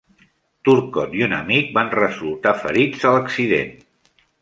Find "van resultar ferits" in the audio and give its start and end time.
1.77-3.09